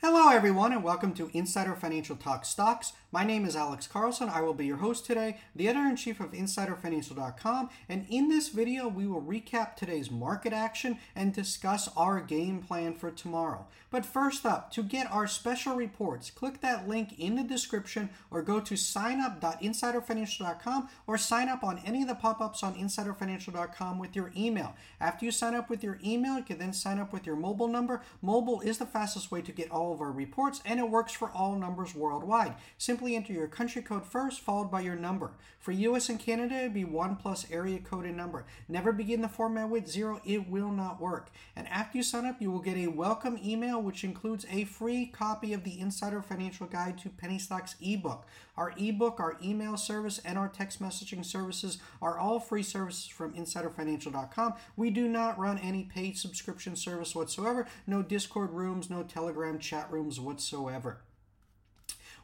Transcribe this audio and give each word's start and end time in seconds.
Hello, 0.00 0.28
everyone, 0.28 0.72
and 0.72 0.84
welcome 0.84 1.12
to 1.14 1.28
Insider 1.34 1.74
Financial 1.74 2.14
Talk 2.14 2.44
Stocks. 2.44 2.92
My 3.10 3.24
name 3.24 3.44
is 3.44 3.56
Alex 3.56 3.88
Carlson. 3.88 4.28
I 4.28 4.42
will 4.42 4.54
be 4.54 4.66
your 4.66 4.76
host 4.76 5.06
today, 5.06 5.40
the 5.56 5.66
editor 5.66 5.88
in 5.88 5.96
chief 5.96 6.20
of 6.20 6.30
InsiderFinancial.com. 6.30 7.68
And 7.88 8.06
in 8.08 8.28
this 8.28 8.50
video, 8.50 8.86
we 8.86 9.08
will 9.08 9.22
recap 9.22 9.74
today's 9.74 10.08
market 10.08 10.52
action 10.52 10.98
and 11.16 11.32
discuss 11.32 11.88
our 11.96 12.20
game 12.20 12.62
plan 12.62 12.94
for 12.94 13.10
tomorrow. 13.10 13.66
But 13.90 14.06
first 14.06 14.46
up, 14.46 14.70
to 14.72 14.84
get 14.84 15.10
our 15.10 15.26
special 15.26 15.74
reports, 15.74 16.30
click 16.30 16.60
that 16.60 16.86
link 16.86 17.18
in 17.18 17.34
the 17.34 17.42
description 17.42 18.10
or 18.30 18.42
go 18.42 18.60
to 18.60 18.74
signup.insiderfinancial.com 18.74 20.88
or 21.06 21.18
sign 21.18 21.48
up 21.48 21.64
on 21.64 21.80
any 21.84 22.02
of 22.02 22.08
the 22.08 22.14
pop 22.14 22.40
ups 22.40 22.62
on 22.62 22.74
InsiderFinancial.com 22.74 23.98
with 23.98 24.14
your 24.14 24.30
email. 24.36 24.76
After 25.00 25.24
you 25.24 25.32
sign 25.32 25.54
up 25.54 25.70
with 25.70 25.82
your 25.82 25.98
email, 26.04 26.36
you 26.36 26.44
can 26.44 26.58
then 26.58 26.74
sign 26.74 26.98
up 26.98 27.10
with 27.12 27.26
your 27.26 27.36
mobile 27.36 27.68
number. 27.68 28.02
Mobile 28.20 28.60
is 28.60 28.76
the 28.78 28.86
fastest 28.86 29.32
way 29.32 29.40
to 29.40 29.50
get 29.50 29.70
all 29.70 29.87
all 29.88 29.94
of 29.94 30.00
our 30.02 30.12
reports, 30.12 30.60
and 30.66 30.78
it 30.78 30.90
works 30.90 31.12
for 31.12 31.30
all 31.30 31.56
numbers 31.56 31.94
worldwide. 31.94 32.54
Simply 32.76 33.16
enter 33.16 33.32
your 33.32 33.46
country 33.46 33.80
code 33.80 34.04
first, 34.04 34.40
followed 34.40 34.70
by 34.70 34.82
your 34.82 34.96
number. 34.96 35.30
For 35.58 35.72
US 35.72 36.10
and 36.10 36.20
Canada, 36.20 36.56
it'd 36.56 36.74
be 36.74 36.84
1 36.84 37.16
plus 37.16 37.50
area 37.50 37.78
code 37.78 38.04
and 38.04 38.16
number. 38.16 38.44
Never 38.68 38.92
begin 38.92 39.22
the 39.22 39.28
format 39.28 39.70
with 39.70 39.88
0, 39.88 40.20
it 40.26 40.48
will 40.48 40.70
not 40.70 41.00
work. 41.00 41.30
And 41.56 41.66
after 41.68 41.96
you 41.96 42.04
sign 42.04 42.26
up, 42.26 42.36
you 42.40 42.50
will 42.50 42.58
get 42.60 42.76
a 42.76 42.88
welcome 42.88 43.38
email, 43.42 43.80
which 43.80 44.04
includes 44.04 44.44
a 44.50 44.64
free 44.64 45.06
copy 45.06 45.54
of 45.54 45.64
the 45.64 45.80
Insider 45.80 46.20
Financial 46.20 46.66
Guide 46.66 46.98
to 46.98 47.08
Penny 47.08 47.38
Stocks 47.38 47.74
ebook. 47.80 48.26
Our 48.58 48.74
ebook, 48.76 49.20
our 49.20 49.38
email 49.40 49.76
service, 49.76 50.18
and 50.24 50.36
our 50.36 50.48
text 50.48 50.82
messaging 50.82 51.24
services 51.24 51.78
are 52.02 52.18
all 52.18 52.40
free 52.40 52.64
services 52.64 53.06
from 53.06 53.32
InsiderFinancial.com. 53.34 54.54
We 54.76 54.90
do 54.90 55.06
not 55.06 55.38
run 55.38 55.58
any 55.58 55.84
paid 55.84 56.18
subscription 56.18 56.74
service 56.74 57.14
whatsoever, 57.14 57.68
no 57.86 58.02
Discord 58.02 58.50
rooms, 58.50 58.90
no 58.90 59.04
Telegram 59.04 59.60
chat 59.60 59.88
rooms 59.92 60.18
whatsoever. 60.18 60.98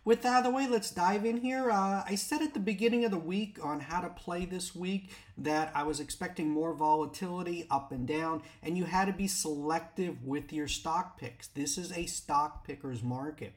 With 0.05 0.23
that 0.23 0.28
out 0.28 0.39
of 0.39 0.45
the 0.45 0.51
way, 0.51 0.66
let's 0.66 0.91
dive 0.91 1.25
in 1.25 1.36
here. 1.36 1.70
Uh, 1.70 2.03
I 2.05 2.17
said 2.17 2.42
at 2.42 2.53
the 2.53 2.61
beginning 2.61 3.05
of 3.05 3.12
the 3.12 3.17
week 3.17 3.58
on 3.62 3.78
how 3.78 4.01
to 4.01 4.11
play 4.11 4.45
this 4.45 4.75
week 4.75 5.11
that 5.39 5.70
I 5.73 5.84
was 5.84 6.01
expecting 6.01 6.51
more 6.51 6.75
volatility 6.75 7.67
up 7.70 7.92
and 7.92 8.08
down, 8.08 8.42
and 8.61 8.77
you 8.77 8.84
had 8.84 9.05
to 9.05 9.12
be 9.12 9.28
selective 9.28 10.25
with 10.25 10.53
your 10.53 10.67
stock 10.67 11.17
picks. 11.17 11.47
This 11.47 11.78
is 11.78 11.97
a 11.97 12.06
stock 12.06 12.67
picker's 12.67 13.05
market. 13.05 13.55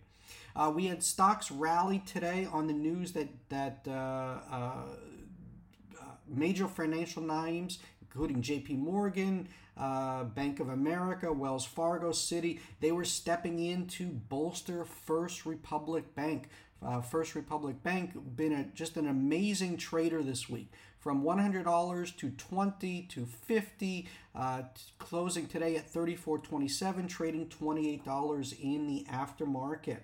Uh, 0.58 0.72
we 0.72 0.88
had 0.88 1.04
stocks 1.04 1.52
rally 1.52 2.00
today 2.00 2.48
on 2.52 2.66
the 2.66 2.74
news 2.74 3.12
that 3.12 3.30
that 3.50 3.86
uh, 3.88 4.40
uh 4.52 4.72
major 6.28 6.68
financial 6.68 7.22
names, 7.22 7.80
including 8.02 8.42
J.P. 8.42 8.76
Morgan, 8.76 9.48
uh, 9.78 10.24
Bank 10.26 10.60
of 10.60 10.70
America, 10.70 11.32
Wells 11.32 11.66
Fargo, 11.66 12.10
Citi, 12.10 12.60
they 12.82 12.92
were 12.92 13.06
stepping 13.06 13.60
in 13.60 13.86
to 13.88 14.08
bolster 14.08 14.84
First 14.84 15.46
Republic 15.46 16.16
Bank. 16.16 16.50
Uh, 16.84 17.02
First 17.02 17.36
Republic 17.36 17.82
Bank 17.82 18.12
been 18.36 18.52
a, 18.52 18.64
just 18.76 18.98
an 18.98 19.08
amazing 19.08 19.78
trader 19.78 20.22
this 20.22 20.50
week, 20.50 20.72
from 21.00 21.24
$100 21.24 22.18
to 22.18 22.30
20 22.30 23.02
to 23.04 23.26
50, 23.26 24.08
uh, 24.36 24.62
closing 25.00 25.48
today 25.48 25.76
at 25.76 25.92
34.27, 25.92 27.08
trading 27.08 27.48
$28 27.48 28.60
in 28.62 28.88
the 28.88 29.06
aftermarket. 29.10 30.00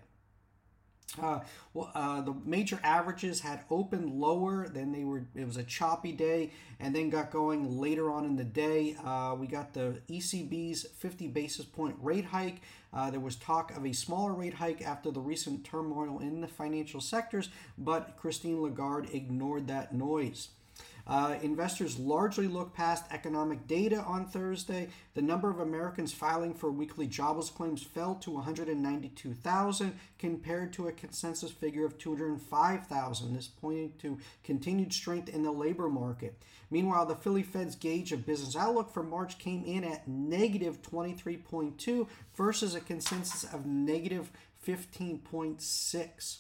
Uh, 1.22 1.40
well, 1.74 1.92
uh, 1.94 2.22
the 2.22 2.34
major 2.46 2.80
averages 2.84 3.42
had 3.42 3.62
opened 3.70 4.20
lower. 4.20 4.68
Then 4.68 4.92
they 4.92 5.04
were. 5.04 5.26
It 5.36 5.46
was 5.46 5.58
a 5.58 5.64
choppy 5.64 6.12
day, 6.12 6.52
and 6.80 6.96
then 6.96 7.10
got 7.10 7.32
going 7.32 7.80
later 7.80 8.12
on 8.12 8.26
in 8.26 8.36
the 8.36 8.44
day. 8.44 8.96
Uh, 9.04 9.36
we 9.38 9.48
got 9.48 9.74
the 9.74 10.02
ECB's 10.10 10.88
50 10.98 11.28
basis 11.28 11.66
point 11.66 11.96
rate 12.02 12.26
hike. 12.26 12.62
Uh, 12.92 13.10
there 13.10 13.20
was 13.20 13.36
talk 13.36 13.76
of 13.76 13.86
a 13.86 13.94
smaller 13.94 14.34
rate 14.34 14.56
hike 14.56 14.82
after 14.82 15.12
the 15.12 15.20
recent 15.20 15.64
turmoil 15.64 16.20
in 16.20 16.42
the 16.42 16.48
financial 16.48 17.02
sectors, 17.02 17.50
but 17.78 18.16
Christine 18.18 18.62
Lagarde 18.62 19.10
ignored 19.14 19.68
that 19.68 19.94
noise. 19.94 20.50
Uh, 21.06 21.36
investors 21.42 22.00
largely 22.00 22.48
look 22.48 22.74
past 22.74 23.06
economic 23.12 23.68
data 23.68 23.98
on 23.98 24.26
Thursday. 24.26 24.88
The 25.16 25.22
number 25.22 25.50
of 25.50 25.60
Americans 25.60 26.14
filing 26.14 26.54
for 26.54 26.72
weekly 26.72 27.08
jobless 27.08 27.50
claims 27.50 27.84
fell 27.84 28.16
to 28.16 28.32
192,000 28.32 30.00
compared 30.18 30.72
to 30.74 30.88
a 30.88 30.94
consensus 30.94 31.52
figure 31.52 31.86
of 31.86 31.98
205,000. 31.98 33.36
This 33.36 33.48
pointing 33.48 33.94
to 34.00 34.18
continued 34.44 34.94
strength 34.94 35.28
in 35.28 35.44
the 35.44 35.52
labor 35.52 35.90
market. 35.90 36.42
Meanwhile, 36.72 37.06
the 37.06 37.16
Philly 37.16 37.44
Fed's 37.44 37.76
gauge 37.76 38.14
of 38.14 38.26
business 38.26 38.56
outlook 38.56 38.92
for 38.92 39.04
March 39.04 39.38
came 39.38 39.66
in 39.66 39.84
at 39.84 40.08
negative 40.08 40.82
23.2 40.82 42.08
versus 42.36 42.76
a 42.76 42.80
consensus 42.80 43.44
of 43.44 43.66
negative 43.66 44.32
15.6. 44.66 46.40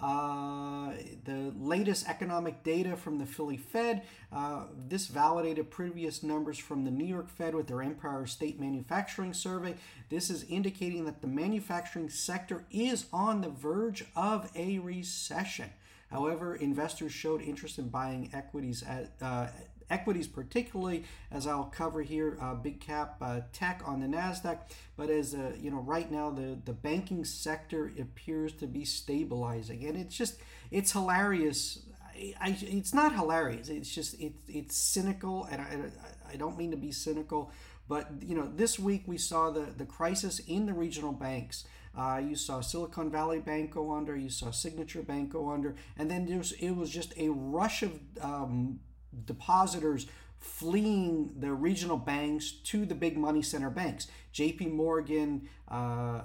Uh, 0.00 0.92
the 1.24 1.52
latest 1.58 2.08
economic 2.08 2.62
data 2.62 2.96
from 2.96 3.18
the 3.18 3.26
Philly 3.26 3.58
Fed, 3.58 4.02
uh, 4.32 4.64
this 4.88 5.06
validated 5.06 5.70
previous 5.70 6.22
numbers 6.22 6.58
from 6.58 6.84
the 6.84 6.90
New 6.90 7.04
York 7.04 7.28
Fed 7.28 7.54
with 7.54 7.66
their 7.66 7.82
Empire 7.82 8.26
State 8.26 8.58
Manufacturing 8.58 9.34
Survey. 9.34 9.74
This 10.08 10.30
is 10.30 10.44
indicating 10.44 11.04
that 11.04 11.20
the 11.20 11.26
manufacturing 11.28 12.08
sector 12.08 12.64
is 12.70 13.06
on 13.12 13.42
the 13.42 13.50
verge 13.50 14.06
of 14.16 14.50
a 14.56 14.78
recession. 14.78 15.70
However, 16.10 16.56
investors 16.56 17.12
showed 17.12 17.42
interest 17.42 17.78
in 17.78 17.88
buying 17.88 18.30
equities 18.32 18.82
at, 18.82 19.12
uh, 19.20 19.48
equities, 19.90 20.28
particularly 20.28 21.04
as 21.30 21.46
I'll 21.46 21.64
cover 21.64 22.02
here, 22.02 22.38
uh, 22.40 22.54
big 22.54 22.80
cap 22.80 23.16
uh, 23.20 23.40
tech 23.52 23.82
on 23.84 24.00
the 24.00 24.06
Nasdaq. 24.06 24.60
But 24.96 25.10
as 25.10 25.34
uh, 25.34 25.52
you 25.60 25.70
know, 25.70 25.80
right 25.80 26.10
now 26.10 26.30
the 26.30 26.58
the 26.64 26.72
banking 26.72 27.24
sector 27.24 27.92
appears 27.98 28.52
to 28.54 28.66
be 28.66 28.84
stabilizing, 28.84 29.84
and 29.84 29.96
it's 29.96 30.16
just 30.16 30.40
it's 30.70 30.92
hilarious. 30.92 31.80
I, 32.14 32.34
I 32.40 32.58
it's 32.60 32.94
not 32.94 33.14
hilarious. 33.14 33.68
It's 33.68 33.92
just 33.94 34.18
it, 34.20 34.34
it's 34.48 34.76
cynical, 34.76 35.44
and 35.50 35.60
I, 35.60 36.32
I 36.32 36.36
don't 36.36 36.56
mean 36.56 36.70
to 36.70 36.76
be 36.76 36.92
cynical, 36.92 37.50
but 37.88 38.08
you 38.22 38.34
know, 38.34 38.50
this 38.54 38.78
week 38.78 39.02
we 39.06 39.18
saw 39.18 39.50
the 39.50 39.66
the 39.76 39.86
crisis 39.86 40.38
in 40.40 40.66
the 40.66 40.74
regional 40.74 41.12
banks. 41.12 41.64
Uh, 41.96 42.22
you 42.24 42.36
saw 42.36 42.60
Silicon 42.60 43.10
Valley 43.10 43.40
Bank 43.40 43.72
go 43.72 43.92
under. 43.92 44.16
You 44.16 44.30
saw 44.30 44.52
Signature 44.52 45.02
Bank 45.02 45.30
go 45.30 45.50
under, 45.50 45.74
and 45.98 46.08
then 46.08 46.26
was, 46.38 46.52
it 46.52 46.70
was 46.70 46.88
just 46.88 47.12
a 47.16 47.30
rush 47.30 47.82
of 47.82 47.98
um, 48.20 48.78
depositors 49.24 50.06
fleeing 50.38 51.34
the 51.38 51.52
regional 51.52 51.98
banks 51.98 52.50
to 52.50 52.86
the 52.86 52.94
big 52.94 53.16
money 53.16 53.42
center 53.42 53.68
banks 53.68 54.06
JP 54.32 54.72
Morgan, 54.72 55.48
uh, 55.70 55.74
uh, 55.74 56.22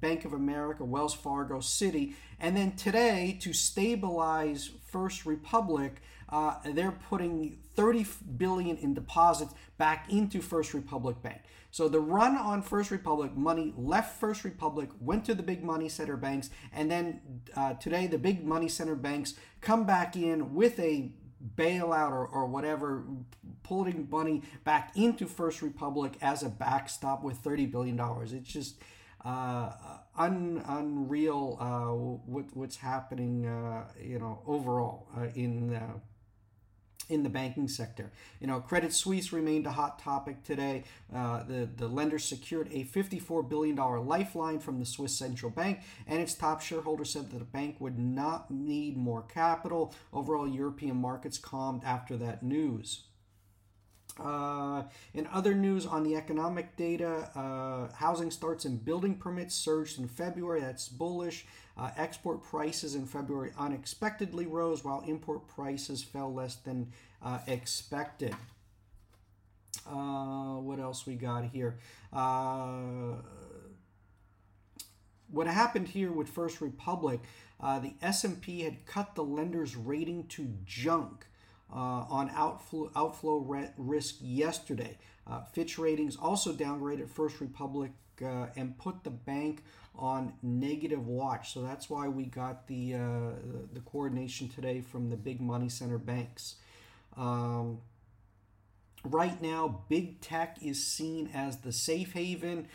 Bank 0.00 0.24
of 0.24 0.32
America, 0.32 0.84
Wells 0.84 1.14
Fargo, 1.14 1.58
Citi 1.58 2.14
And 2.40 2.56
then 2.56 2.72
today, 2.72 3.38
to 3.42 3.52
stabilize 3.52 4.70
First 4.90 5.24
Republic, 5.24 6.02
uh, 6.28 6.56
they're 6.64 6.98
putting 7.08 7.58
30 7.74 8.06
billion 8.36 8.76
in 8.76 8.94
deposits 8.94 9.54
back 9.78 10.10
into 10.10 10.40
First 10.40 10.74
Republic 10.74 11.22
Bank. 11.22 11.42
So 11.70 11.88
the 11.88 12.00
run 12.00 12.36
on 12.36 12.62
First 12.62 12.90
Republic 12.90 13.36
money 13.36 13.72
left 13.76 14.18
First 14.20 14.44
Republic, 14.44 14.90
went 15.00 15.24
to 15.26 15.34
the 15.34 15.42
big 15.42 15.62
money 15.62 15.88
center 15.88 16.16
banks, 16.16 16.50
and 16.72 16.90
then 16.90 17.20
uh, 17.56 17.74
today 17.74 18.06
the 18.06 18.18
big 18.18 18.44
money 18.44 18.68
center 18.68 18.94
banks 18.94 19.34
come 19.60 19.84
back 19.84 20.16
in 20.16 20.54
with 20.54 20.78
a 20.78 21.12
bailout 21.56 22.10
or, 22.10 22.26
or 22.26 22.46
whatever, 22.46 23.04
pulling 23.62 24.08
money 24.10 24.42
back 24.64 24.96
into 24.96 25.26
First 25.26 25.62
Republic 25.62 26.14
as 26.20 26.42
a 26.42 26.48
backstop 26.48 27.22
with 27.22 27.42
$30 27.42 27.70
billion. 27.70 28.00
It's 28.22 28.48
just 28.48 28.76
uh, 29.24 29.70
un, 30.16 30.62
unreal 30.66 31.56
uh, 31.60 31.94
what, 32.26 32.44
what's 32.54 32.76
happening, 32.76 33.46
uh, 33.46 33.84
you 34.02 34.18
know, 34.18 34.40
overall 34.46 35.08
uh, 35.16 35.26
in 35.34 35.80
in 37.08 37.22
the 37.22 37.28
banking 37.28 37.68
sector. 37.68 38.10
You 38.40 38.46
know, 38.46 38.60
Credit 38.60 38.92
Suisse 38.92 39.32
remained 39.32 39.66
a 39.66 39.72
hot 39.72 39.98
topic 39.98 40.42
today. 40.44 40.84
Uh, 41.14 41.42
the, 41.44 41.68
the 41.76 41.88
lender 41.88 42.18
secured 42.18 42.68
a 42.72 42.84
$54 42.84 43.48
billion 43.48 43.76
lifeline 43.76 44.58
from 44.58 44.80
the 44.80 44.86
Swiss 44.86 45.16
Central 45.16 45.50
Bank, 45.50 45.80
and 46.06 46.20
its 46.20 46.34
top 46.34 46.60
shareholder 46.60 47.04
said 47.04 47.30
that 47.30 47.38
the 47.38 47.44
bank 47.44 47.76
would 47.78 47.98
not 47.98 48.50
need 48.50 48.96
more 48.96 49.22
capital. 49.22 49.94
Overall, 50.12 50.48
European 50.48 50.96
markets 50.96 51.38
calmed 51.38 51.82
after 51.84 52.16
that 52.16 52.42
news. 52.42 53.02
Uh, 54.18 54.84
in 55.12 55.26
other 55.32 55.54
news 55.54 55.86
on 55.86 56.04
the 56.04 56.14
economic 56.14 56.76
data, 56.76 57.28
uh, 57.34 57.92
housing 57.94 58.30
starts 58.30 58.64
and 58.64 58.84
building 58.84 59.16
permits 59.16 59.54
surged 59.54 59.98
in 59.98 60.06
February. 60.06 60.60
That's 60.60 60.88
bullish. 60.88 61.46
Uh, 61.76 61.90
export 61.96 62.42
prices 62.44 62.94
in 62.94 63.04
February 63.04 63.50
unexpectedly 63.58 64.46
rose, 64.46 64.84
while 64.84 65.02
import 65.08 65.48
prices 65.48 66.04
fell 66.04 66.32
less 66.32 66.54
than 66.54 66.92
uh, 67.20 67.40
expected. 67.48 68.34
Uh, 69.84 70.54
what 70.60 70.78
else 70.78 71.04
we 71.04 71.16
got 71.16 71.44
here? 71.46 71.76
Uh, 72.12 73.16
what 75.32 75.48
happened 75.48 75.88
here 75.88 76.12
with 76.12 76.28
First 76.28 76.60
Republic? 76.60 77.20
the 77.60 77.94
S&P 78.02 78.60
had 78.60 78.84
cut 78.84 79.14
the 79.14 79.24
lender's 79.24 79.74
rating 79.74 80.26
to 80.26 80.54
junk 80.66 81.26
uh, 81.72 82.04
on 82.08 82.30
outflow, 82.34 82.90
outflow 82.94 83.38
risk 83.76 84.16
yesterday. 84.20 84.98
Uh, 85.26 85.42
Fitch 85.42 85.78
Ratings 85.78 86.16
also 86.16 86.52
downgraded 86.52 87.08
First 87.08 87.40
Republic 87.40 87.92
uh, 88.22 88.46
and 88.56 88.76
put 88.78 89.04
the 89.04 89.10
bank 89.10 89.64
on 89.96 90.34
negative 90.42 91.06
watch. 91.06 91.52
So 91.52 91.62
that's 91.62 91.88
why 91.88 92.08
we 92.08 92.24
got 92.24 92.66
the 92.66 92.94
uh, 92.94 92.98
the 93.72 93.80
coordination 93.80 94.48
today 94.48 94.80
from 94.80 95.08
the 95.10 95.16
big 95.16 95.40
money 95.40 95.68
center 95.68 95.98
banks. 95.98 96.56
Um, 97.16 97.78
right 99.04 99.40
now, 99.40 99.82
big 99.88 100.20
tech 100.20 100.58
is 100.62 100.84
seen 100.84 101.30
as 101.32 101.58
the 101.58 101.72
safe 101.72 102.12
haven. 102.12 102.68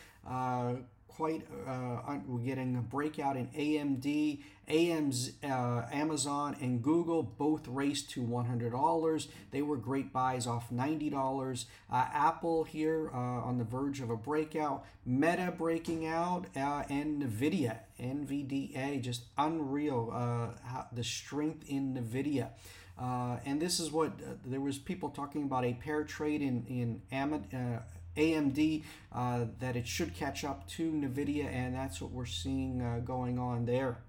Quite 1.19 1.45
uh, 1.67 2.17
we're 2.27 2.39
getting 2.39 2.77
a 2.77 2.81
breakout 2.81 3.35
in 3.35 3.47
AMD, 3.47 4.41
AM's, 4.69 5.31
uh, 5.43 5.81
Amazon, 5.91 6.55
and 6.61 6.81
Google 6.81 7.23
both 7.23 7.67
raced 7.67 8.09
to 8.11 8.21
$100. 8.21 9.27
They 9.51 9.61
were 9.61 9.75
great 9.75 10.13
buys 10.13 10.47
off 10.47 10.69
$90. 10.71 11.65
Uh, 11.91 12.05
Apple 12.13 12.63
here 12.63 13.11
uh, 13.13 13.17
on 13.17 13.57
the 13.57 13.65
verge 13.65 13.99
of 13.99 14.09
a 14.09 14.15
breakout, 14.15 14.85
Meta 15.05 15.53
breaking 15.57 16.07
out, 16.07 16.45
uh, 16.55 16.83
and 16.87 17.21
Nvidia, 17.21 17.79
NVDA, 17.99 19.01
just 19.01 19.23
unreal 19.37 20.11
uh, 20.13 20.83
the 20.93 21.03
strength 21.03 21.65
in 21.67 21.95
Nvidia. 21.95 22.51
Uh, 22.99 23.37
and 23.45 23.61
this 23.61 23.79
is 23.79 23.91
what 23.91 24.09
uh, 24.09 24.35
there 24.45 24.59
was 24.59 24.77
people 24.77 25.09
talking 25.09 25.43
about 25.43 25.63
a 25.63 25.73
pair 25.73 26.03
trade 26.03 26.41
in 26.41 26.65
in 26.67 27.01
Amid, 27.11 27.45
uh, 27.53 27.79
AMD 28.19 28.83
uh, 29.13 29.45
that 29.59 29.75
it 29.75 29.87
should 29.87 30.13
catch 30.13 30.43
up 30.43 30.67
to 30.69 30.91
NVIDIA, 30.91 31.45
and 31.45 31.73
that's 31.73 32.01
what 32.01 32.11
we're 32.11 32.25
seeing 32.25 32.81
uh, 32.81 32.99
going 32.99 33.39
on 33.39 33.65
there. 33.65 33.99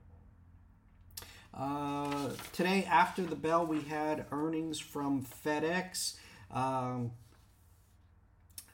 Uh, 1.52 2.30
today, 2.52 2.86
after 2.88 3.22
the 3.22 3.36
bell, 3.36 3.66
we 3.66 3.80
had 3.82 4.26
earnings 4.30 4.78
from 4.78 5.24
FedEx. 5.44 6.16
Um, 6.50 7.12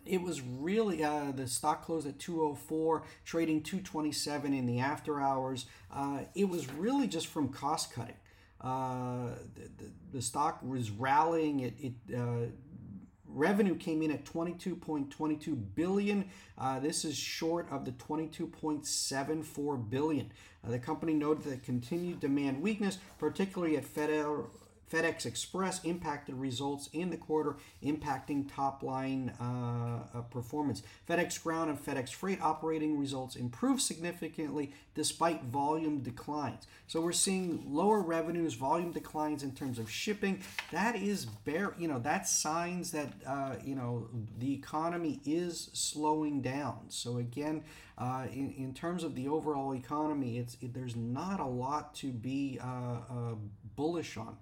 it 0.06 0.22
was 0.22 0.40
really 0.40 1.02
uh, 1.02 1.32
the 1.32 1.46
stock 1.46 1.84
closed 1.84 2.06
at 2.06 2.18
204 2.18 3.02
trading 3.24 3.62
227 3.62 4.54
in 4.54 4.66
the 4.66 4.78
after 4.78 5.20
hours 5.20 5.66
uh, 5.92 6.20
it 6.34 6.48
was 6.48 6.70
really 6.72 7.08
just 7.08 7.26
from 7.26 7.48
cost 7.48 7.92
cutting 7.92 8.14
uh, 8.60 9.30
the, 9.54 9.84
the, 9.84 9.90
the, 10.12 10.22
stock 10.22 10.62
was 10.62 10.90
rallying 10.90 11.60
it, 11.60 11.74
it 11.78 11.92
uh, 12.16 12.46
revenue 13.36 13.76
came 13.76 14.02
in 14.02 14.10
at 14.10 14.24
22.22 14.24 15.62
billion. 15.74 16.28
Uh, 16.58 16.80
this 16.80 17.04
is 17.04 17.16
short 17.16 17.68
of 17.70 17.84
the 17.84 17.92
22.74 17.92 19.90
billion. 19.90 20.32
Uh, 20.66 20.70
the 20.70 20.78
company 20.78 21.12
noted 21.12 21.44
that 21.44 21.62
continued 21.62 22.18
demand 22.18 22.60
weakness, 22.60 22.98
particularly 23.18 23.76
at 23.76 23.84
Federal 23.84 24.50
FedEx 24.90 25.26
Express 25.26 25.82
impacted 25.84 26.34
results 26.36 26.88
in 26.92 27.10
the 27.10 27.16
quarter, 27.16 27.56
impacting 27.82 28.52
top 28.52 28.82
line 28.82 29.32
uh, 29.40 30.18
uh, 30.18 30.22
performance. 30.22 30.82
FedEx 31.08 31.42
Ground 31.42 31.70
and 31.70 31.78
FedEx 31.78 32.10
Freight 32.10 32.40
operating 32.40 32.98
results 32.98 33.36
improved 33.36 33.80
significantly 33.82 34.72
despite 34.94 35.44
volume 35.44 36.00
declines. 36.00 36.66
So 36.86 37.00
we're 37.00 37.12
seeing 37.12 37.62
lower 37.66 38.00
revenues, 38.00 38.54
volume 38.54 38.92
declines 38.92 39.42
in 39.42 39.52
terms 39.52 39.78
of 39.78 39.90
shipping. 39.90 40.42
That 40.70 40.96
is 40.96 41.26
bare, 41.26 41.74
you 41.78 41.88
know, 41.88 41.98
that's 41.98 42.30
signs 42.30 42.92
that 42.92 43.12
uh, 43.26 43.56
you 43.64 43.74
know 43.74 44.08
the 44.38 44.52
economy 44.54 45.20
is 45.24 45.70
slowing 45.72 46.42
down. 46.42 46.78
So 46.88 47.18
again, 47.18 47.64
uh, 47.98 48.26
in, 48.32 48.54
in 48.56 48.74
terms 48.74 49.04
of 49.04 49.14
the 49.14 49.28
overall 49.28 49.74
economy, 49.74 50.38
it's 50.38 50.56
it, 50.60 50.74
there's 50.74 50.96
not 50.96 51.40
a 51.40 51.46
lot 51.46 51.94
to 51.96 52.12
be 52.12 52.58
uh, 52.62 52.66
uh, 52.66 53.34
bullish 53.74 54.16
on. 54.16 54.36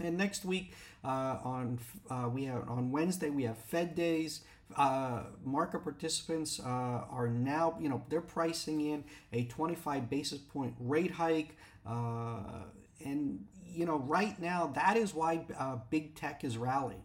And 0.00 0.16
next 0.16 0.44
week 0.44 0.72
uh, 1.04 1.38
on 1.42 1.78
uh, 2.10 2.28
we 2.32 2.44
have 2.44 2.68
on 2.68 2.90
Wednesday 2.90 3.30
we 3.30 3.44
have 3.44 3.58
Fed 3.58 3.94
days. 3.94 4.42
Uh, 4.76 5.22
market 5.44 5.84
participants 5.84 6.58
uh, 6.60 6.64
are 6.66 7.28
now 7.28 7.76
you 7.80 7.88
know 7.88 8.02
they're 8.08 8.20
pricing 8.20 8.80
in 8.80 9.04
a 9.32 9.44
25 9.44 10.10
basis 10.10 10.38
point 10.38 10.74
rate 10.80 11.12
hike, 11.12 11.56
uh, 11.86 12.64
and 13.04 13.44
you 13.64 13.86
know 13.86 13.98
right 13.98 14.40
now 14.40 14.66
that 14.74 14.96
is 14.96 15.14
why 15.14 15.40
uh, 15.58 15.76
big 15.90 16.14
tech 16.14 16.42
is 16.44 16.58
rallying. 16.58 17.02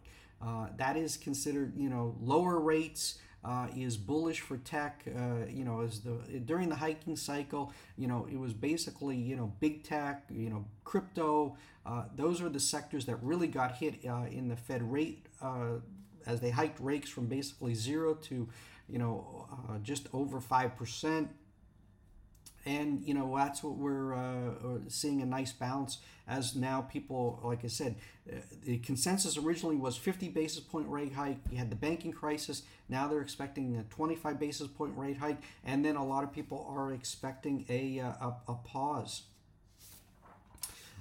that 0.76 0.96
is 0.96 1.16
considered 1.16 1.72
you 1.76 1.88
know 1.88 2.16
lower 2.20 2.58
rates 2.58 3.18
uh, 3.44 3.66
is 3.76 3.96
bullish 3.96 4.40
for 4.40 4.56
tech. 4.58 5.02
Uh, 5.06 5.46
you 5.48 5.64
know, 5.64 5.80
as 5.80 6.00
the 6.00 6.12
during 6.40 6.68
the 6.68 6.76
hiking 6.76 7.16
cycle, 7.16 7.72
you 7.96 8.06
know, 8.06 8.26
it 8.30 8.38
was 8.38 8.52
basically 8.52 9.16
you 9.16 9.36
know 9.36 9.52
big 9.60 9.82
tech, 9.84 10.24
you 10.30 10.50
know, 10.50 10.64
crypto. 10.84 11.56
Uh, 11.84 12.04
those 12.14 12.40
are 12.40 12.48
the 12.48 12.60
sectors 12.60 13.06
that 13.06 13.16
really 13.22 13.48
got 13.48 13.76
hit 13.76 13.94
uh, 14.08 14.24
in 14.30 14.48
the 14.48 14.56
Fed 14.56 14.82
rate 14.90 15.26
uh, 15.42 15.80
as 16.26 16.40
they 16.40 16.50
hiked 16.50 16.78
rates 16.80 17.10
from 17.10 17.26
basically 17.26 17.74
zero 17.74 18.14
to 18.14 18.48
you 18.88 18.98
know 18.98 19.48
uh, 19.52 19.78
just 19.78 20.08
over 20.12 20.40
five 20.40 20.76
percent 20.76 21.28
and 22.64 23.02
you 23.04 23.14
know 23.14 23.36
that's 23.36 23.62
what 23.62 23.76
we're 23.76 24.14
uh, 24.14 24.78
seeing 24.88 25.20
a 25.22 25.26
nice 25.26 25.52
bounce 25.52 25.98
as 26.28 26.54
now 26.54 26.80
people 26.82 27.40
like 27.42 27.64
i 27.64 27.68
said 27.68 27.96
uh, 28.30 28.36
the 28.64 28.78
consensus 28.78 29.36
originally 29.36 29.76
was 29.76 29.96
50 29.96 30.28
basis 30.28 30.60
point 30.60 30.88
rate 30.88 31.12
hike. 31.12 31.38
You 31.50 31.58
had 31.58 31.70
the 31.70 31.76
banking 31.76 32.12
crisis. 32.12 32.62
Now 32.88 33.08
they're 33.08 33.20
expecting 33.20 33.76
a 33.76 33.82
25 33.84 34.38
basis 34.38 34.68
point 34.68 34.92
rate 34.96 35.16
hike. 35.16 35.38
And 35.64 35.84
then 35.84 35.96
a 35.96 36.04
lot 36.04 36.22
of 36.22 36.32
people 36.32 36.66
are 36.70 36.92
expecting 36.92 37.64
a, 37.68 37.98
uh, 38.00 38.12
a, 38.20 38.34
a 38.48 38.54
pause. 38.54 39.22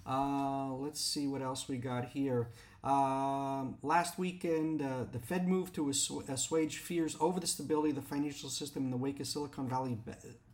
Uh, 0.08 0.74
let's 0.74 1.00
see 1.00 1.28
what 1.28 1.44
else 1.44 1.68
we 1.68 1.78
got 1.78 2.06
here 2.06 2.48
um, 2.84 3.78
last 3.84 4.18
weekend, 4.18 4.82
uh, 4.82 5.06
the 5.12 5.20
Fed 5.20 5.48
moved 5.48 5.76
to 5.76 5.90
assuage 5.90 6.78
fears 6.78 7.16
over 7.20 7.40
the 7.40 7.48
stability 7.48 7.90
of 7.90 7.96
the 7.96 8.02
financial 8.02 8.50
system 8.50 8.86
in 8.86 8.92
the 8.92 8.98
wake 8.98 9.20
of 9.20 9.28
Silicon 9.28 9.70
Valley 9.70 9.98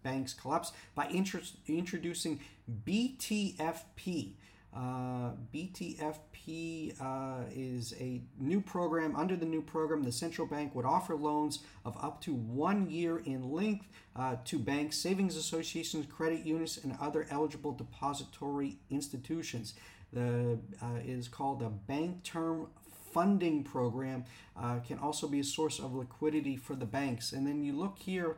Bank's 0.04 0.34
collapse 0.34 0.74
by 0.94 1.08
introducing 1.08 2.40
BTFP. 2.86 4.34
Uh, 4.76 5.32
BTFP 5.54 7.02
uh, 7.02 7.46
is 7.50 7.96
a 8.00 8.22
new 8.38 8.60
program. 8.60 9.16
Under 9.16 9.36
the 9.38 9.46
new 9.46 9.62
program, 9.62 10.04
the 10.04 10.12
central 10.12 10.46
bank 10.46 10.76
would 10.76 10.86
offer 10.86 11.16
loans 11.16 11.60
of 11.86 11.98
up 12.04 12.22
to 12.22 12.34
one 12.34 12.90
year 12.90 13.20
in 13.20 13.52
length 13.52 13.88
uh, 14.16 14.36
to 14.46 14.60
banks, 14.60 14.98
savings 14.98 15.38
associations, 15.38 16.06
credit 16.08 16.46
unions, 16.46 16.80
and 16.84 16.96
other 17.02 17.26
eligible 17.32 17.72
depository 17.72 18.78
institutions 18.90 19.74
the 20.14 20.60
uh, 20.82 21.00
is 21.06 21.28
called 21.28 21.62
a 21.62 21.70
bank 21.70 22.24
term 22.24 22.68
funding 23.14 23.64
program 23.64 24.26
uh, 24.60 24.80
can 24.80 25.00
also 25.00 25.28
be 25.28 25.40
a 25.40 25.44
source 25.44 25.80
of 25.80 25.94
liquidity 25.94 26.56
for 26.56 26.76
the 26.76 26.86
banks 26.86 27.32
and 27.32 27.48
then 27.48 27.64
you 27.64 27.74
look 27.74 27.98
here 28.00 28.38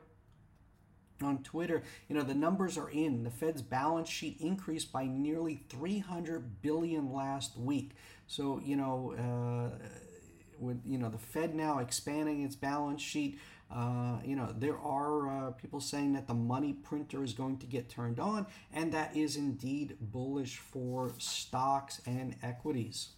on 1.22 1.44
Twitter, 1.44 1.84
you 2.08 2.16
know, 2.16 2.24
the 2.24 2.34
numbers 2.34 2.78
are 2.78 2.90
in. 2.90 3.24
The 3.24 3.30
Fed's 3.30 3.62
balance 3.62 4.08
sheet 4.08 4.38
increased 4.40 4.94
by 4.94 5.06
nearly 5.06 5.64
300 5.70 6.62
billion 6.62 7.12
last 7.12 7.58
week. 7.58 7.92
So, 8.28 8.62
you 8.64 8.78
know, 8.78 9.14
uh, 9.18 9.78
with 10.60 10.82
you 10.86 10.98
know 10.98 11.10
the 11.10 11.18
Fed 11.18 11.56
now 11.56 11.80
expanding 11.80 12.44
its 12.44 12.56
balance 12.56 13.02
sheet, 13.02 13.40
uh, 13.72 14.18
you 14.26 14.36
know, 14.36 14.54
there 14.58 14.78
are 14.78 15.30
uh, 15.30 15.52
people 15.52 15.80
saying 15.80 16.14
that 16.14 16.28
the 16.28 16.34
money 16.34 16.74
printer 16.74 17.24
is 17.24 17.34
going 17.34 17.58
to 17.58 17.68
get 17.68 17.90
turned 17.90 18.20
on, 18.20 18.48
and 18.74 18.92
that 18.92 19.16
is 19.16 19.36
indeed 19.36 19.98
bullish 20.00 20.58
for 20.58 21.14
stocks 21.20 22.02
and 22.06 22.36
equities. 22.42 23.10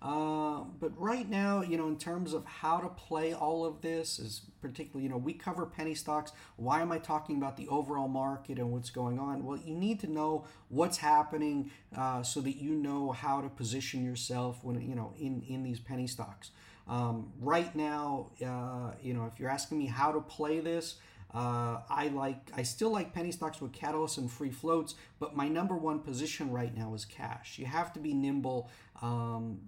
Uh, 0.00 0.60
but 0.78 0.92
right 0.96 1.28
now, 1.28 1.60
you 1.60 1.76
know, 1.76 1.88
in 1.88 1.98
terms 1.98 2.32
of 2.32 2.44
how 2.44 2.78
to 2.78 2.88
play 2.88 3.34
all 3.34 3.64
of 3.64 3.80
this, 3.80 4.20
is 4.20 4.42
particularly, 4.60 5.02
you 5.02 5.08
know, 5.08 5.16
we 5.16 5.32
cover 5.32 5.66
penny 5.66 5.94
stocks. 5.94 6.30
Why 6.56 6.82
am 6.82 6.92
I 6.92 6.98
talking 6.98 7.36
about 7.36 7.56
the 7.56 7.66
overall 7.66 8.06
market 8.06 8.58
and 8.58 8.70
what's 8.70 8.90
going 8.90 9.18
on? 9.18 9.44
Well, 9.44 9.58
you 9.58 9.74
need 9.74 9.98
to 10.00 10.06
know 10.06 10.44
what's 10.68 10.98
happening 10.98 11.72
uh, 11.96 12.22
so 12.22 12.40
that 12.42 12.56
you 12.56 12.74
know 12.74 13.10
how 13.10 13.40
to 13.40 13.48
position 13.48 14.04
yourself 14.04 14.62
when, 14.62 14.80
you 14.80 14.94
know, 14.94 15.14
in, 15.18 15.42
in 15.48 15.64
these 15.64 15.80
penny 15.80 16.06
stocks. 16.06 16.52
Um, 16.88 17.32
right 17.40 17.74
now, 17.76 18.30
uh, 18.44 18.92
you 19.02 19.14
know, 19.14 19.30
if 19.32 19.38
you're 19.38 19.50
asking 19.50 19.78
me 19.78 19.86
how 19.86 20.12
to 20.12 20.20
play 20.20 20.60
this, 20.60 20.96
uh, 21.34 21.80
I 21.90 22.10
like 22.14 22.50
I 22.56 22.62
still 22.62 22.90
like 22.90 23.12
penny 23.12 23.32
stocks 23.32 23.60
with 23.60 23.72
catalysts 23.72 24.16
and 24.16 24.30
free 24.30 24.50
floats, 24.50 24.94
but 25.18 25.36
my 25.36 25.46
number 25.48 25.76
one 25.76 25.98
position 25.98 26.50
right 26.50 26.74
now 26.74 26.94
is 26.94 27.04
cash. 27.04 27.58
You 27.58 27.66
have 27.66 27.92
to 27.94 28.00
be 28.00 28.14
nimble. 28.14 28.70
Um, 29.02 29.60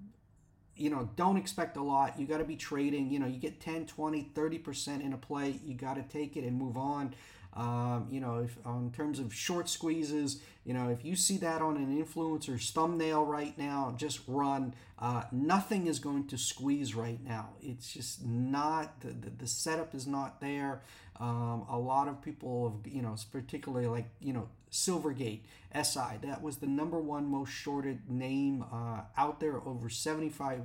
you 0.74 0.88
know, 0.88 1.10
don't 1.14 1.36
expect 1.36 1.76
a 1.76 1.82
lot. 1.82 2.18
You 2.18 2.26
got 2.26 2.38
to 2.38 2.44
be 2.44 2.56
trading. 2.56 3.10
You 3.10 3.18
know, 3.18 3.26
you 3.26 3.38
get 3.38 3.60
10, 3.60 3.84
20, 3.84 4.30
30% 4.34 5.04
in 5.04 5.12
a 5.12 5.18
play. 5.18 5.60
You 5.62 5.74
got 5.74 5.96
to 5.96 6.02
take 6.02 6.38
it 6.38 6.44
and 6.44 6.56
move 6.56 6.78
on. 6.78 7.14
Um, 7.54 8.06
you 8.10 8.20
know, 8.20 8.38
if 8.38 8.56
in 8.64 8.92
terms 8.92 9.18
of 9.18 9.34
short 9.34 9.68
squeezes, 9.68 10.40
you 10.64 10.72
know, 10.72 10.88
if 10.88 11.04
you 11.04 11.16
see 11.16 11.36
that 11.38 11.62
on 11.62 11.76
an 11.76 12.02
influencer's 12.02 12.70
thumbnail 12.70 13.24
right 13.24 13.56
now, 13.58 13.94
just 13.96 14.20
run. 14.28 14.74
Uh, 14.98 15.24
nothing 15.32 15.86
is 15.86 15.98
going 15.98 16.26
to 16.28 16.38
squeeze 16.38 16.94
right 16.94 17.18
now. 17.24 17.48
It's 17.62 17.92
just 17.92 18.24
not 18.24 19.00
the, 19.00 19.08
the, 19.08 19.30
the 19.30 19.46
setup 19.46 19.94
is 19.94 20.06
not 20.06 20.40
there. 20.40 20.82
Um, 21.18 21.66
a 21.68 21.78
lot 21.78 22.08
of 22.08 22.22
people 22.22 22.70
have, 22.70 22.92
you 22.92 23.02
know, 23.02 23.14
particularly 23.32 23.86
like 23.86 24.06
you 24.20 24.32
know 24.32 24.48
Silvergate 24.70 25.40
SI. 25.74 26.18
That 26.22 26.42
was 26.42 26.56
the 26.56 26.66
number 26.66 26.98
one 26.98 27.30
most 27.30 27.50
shorted 27.50 28.08
name 28.08 28.64
uh, 28.72 29.02
out 29.16 29.40
there. 29.40 29.60
Over 29.66 29.88
75 29.88 30.62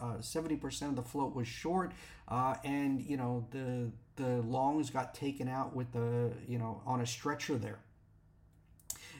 uh, 0.00 0.18
70% 0.18 0.82
of 0.82 0.96
the 0.96 1.02
float 1.02 1.34
was 1.34 1.48
short 1.48 1.92
uh, 2.28 2.56
and 2.64 3.00
you 3.02 3.16
know 3.16 3.46
the 3.50 3.90
the 4.16 4.42
longs 4.42 4.90
got 4.90 5.14
taken 5.14 5.48
out 5.48 5.74
with 5.74 5.92
the 5.92 6.32
you 6.46 6.58
know 6.58 6.82
on 6.86 7.00
a 7.00 7.06
stretcher 7.06 7.56
there. 7.56 7.78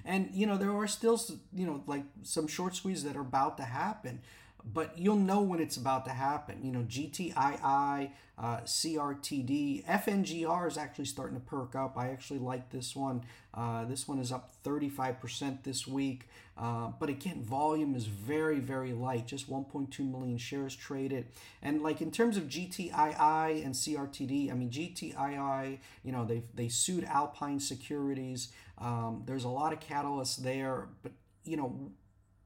And 0.05 0.31
you 0.33 0.47
know 0.47 0.57
there 0.57 0.73
are 0.73 0.87
still 0.87 1.21
you 1.55 1.67
know 1.67 1.83
like 1.87 2.05
some 2.23 2.47
short 2.47 2.77
squeezes 2.77 3.05
that 3.05 3.17
are 3.17 3.23
about 3.23 3.57
to 3.59 3.65
happen, 3.65 4.21
but 4.65 4.99
you'll 4.99 5.17
know 5.17 5.41
when 5.41 5.61
it's 5.61 5.77
about 5.77 6.05
to 6.07 6.11
happen. 6.11 6.61
You 6.63 6.73
know 6.73 6.83
GTII, 6.83 8.11
uh, 8.39 8.61
CRTD, 8.61 9.85
FNGR 9.85 10.69
is 10.69 10.79
actually 10.79 11.07
starting 11.07 11.39
to 11.39 11.45
perk 11.45 11.75
up. 11.75 11.97
I 11.97 12.11
actually 12.11 12.39
like 12.39 12.71
this 12.71 12.95
one. 12.95 13.25
Uh, 13.55 13.85
this 13.85 14.07
one 14.07 14.19
is 14.19 14.31
up 14.31 14.53
35% 14.65 15.65
this 15.65 15.87
week. 15.87 16.29
Uh, 16.57 16.91
but 16.99 17.09
again, 17.09 17.43
volume 17.43 17.95
is 17.95 18.07
very, 18.07 18.59
very 18.59 18.93
light, 18.93 19.27
just 19.27 19.49
1.2 19.49 19.99
million 20.11 20.39
shares 20.39 20.75
traded. 20.75 21.27
And 21.63 21.83
like 21.83 22.01
in 22.01 22.11
terms 22.11 22.37
of 22.37 22.45
GTII 22.45 23.65
and 23.65 23.75
CRTD, 23.75 24.51
I 24.51 24.55
mean, 24.55 24.71
GTII, 24.71 25.79
you 26.03 26.13
know, 26.13 26.25
they 26.25 26.43
they 26.55 26.69
sued 26.69 27.05
Alpine 27.05 27.61
Securities. 27.61 28.53
Um, 28.79 29.23
there's 29.27 29.45
a 29.45 29.49
lot 29.49 29.73
of 29.73 29.81
catalysts 29.81 30.37
there, 30.37 30.89
but 31.03 31.13
you 31.45 31.57
know, 31.57 31.91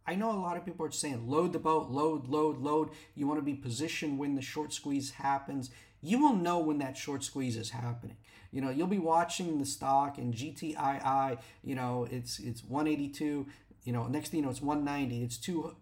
I 0.06 0.14
know 0.14 0.32
a 0.32 0.38
lot 0.38 0.56
of 0.56 0.64
people 0.64 0.84
are 0.86 0.90
saying 0.90 1.28
load 1.28 1.52
the 1.52 1.58
boat, 1.58 1.90
load, 1.90 2.28
load, 2.28 2.58
load. 2.58 2.90
You 3.14 3.26
want 3.26 3.38
to 3.38 3.44
be 3.44 3.54
positioned 3.54 4.18
when 4.18 4.34
the 4.34 4.42
short 4.42 4.72
squeeze 4.72 5.12
happens. 5.12 5.70
You 6.00 6.20
will 6.20 6.34
know 6.34 6.58
when 6.58 6.78
that 6.78 6.96
short 6.96 7.22
squeeze 7.22 7.56
is 7.56 7.70
happening. 7.70 8.16
You 8.50 8.60
know, 8.60 8.70
you'll 8.70 8.88
be 8.88 8.98
watching 8.98 9.58
the 9.58 9.64
stock 9.64 10.18
and 10.18 10.34
GTII, 10.34 11.38
you 11.62 11.74
know, 11.74 12.06
it's 12.10 12.38
it's 12.38 12.62
182, 12.64 13.46
you 13.84 13.92
know, 13.92 14.06
next 14.08 14.30
thing 14.30 14.40
you 14.40 14.44
know 14.44 14.50
it's 14.50 14.60
190, 14.60 15.24
it's 15.24 15.38
two 15.38 15.74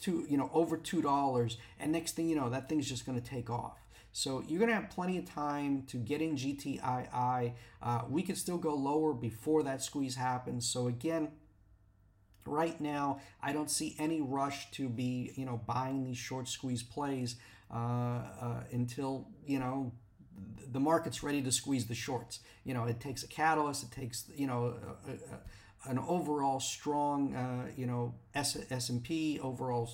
two, 0.00 0.26
you 0.28 0.36
know, 0.36 0.50
over 0.52 0.76
$2 0.78 1.56
and 1.80 1.92
next 1.92 2.12
thing 2.12 2.28
you 2.28 2.36
know 2.36 2.48
that 2.50 2.68
thing's 2.68 2.88
just 2.88 3.04
going 3.04 3.20
to 3.20 3.26
take 3.26 3.50
off. 3.50 3.78
So 4.12 4.42
you're 4.48 4.58
going 4.58 4.70
to 4.70 4.74
have 4.74 4.90
plenty 4.90 5.18
of 5.18 5.26
time 5.26 5.84
to 5.88 5.96
get 5.96 6.22
in 6.22 6.34
GTII. 6.34 7.52
Uh, 7.82 8.00
we 8.08 8.22
could 8.22 8.36
still 8.38 8.58
go 8.58 8.74
lower 8.74 9.12
before 9.12 9.62
that 9.64 9.82
squeeze 9.82 10.16
happens. 10.16 10.68
So 10.68 10.88
again, 10.88 11.28
right 12.48 12.80
now 12.80 13.20
i 13.42 13.52
don't 13.52 13.70
see 13.70 13.94
any 13.98 14.20
rush 14.20 14.70
to 14.70 14.88
be 14.88 15.32
you 15.36 15.44
know 15.44 15.60
buying 15.66 16.04
these 16.04 16.18
short 16.18 16.48
squeeze 16.48 16.82
plays 16.82 17.36
uh, 17.72 17.76
uh, 18.40 18.62
until 18.72 19.26
you 19.46 19.58
know 19.58 19.92
the 20.72 20.80
market's 20.80 21.22
ready 21.22 21.42
to 21.42 21.52
squeeze 21.52 21.86
the 21.86 21.94
shorts. 21.94 22.40
You 22.64 22.74
know 22.74 22.84
it 22.84 23.00
takes 23.00 23.22
a 23.22 23.28
catalyst 23.28 23.82
it 23.84 23.90
takes 23.90 24.24
you 24.34 24.46
know 24.46 24.74
a, 25.06 25.10
a, 25.12 25.90
an 25.90 25.98
overall 25.98 26.60
strong 26.60 27.34
uh, 27.34 27.70
you 27.76 27.86
know 27.86 28.14
S- 28.34 28.58
s&p 28.70 29.40
overall 29.40 29.90